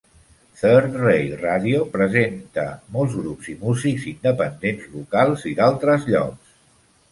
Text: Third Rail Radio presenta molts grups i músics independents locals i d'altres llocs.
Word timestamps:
Third 0.59 0.95
Rail 1.01 1.35
Radio 1.41 1.81
presenta 1.97 2.65
molts 2.97 3.19
grups 3.19 3.51
i 3.55 3.57
músics 3.67 4.09
independents 4.15 4.91
locals 4.97 5.47
i 5.55 5.57
d'altres 5.63 6.11
llocs. 6.15 6.61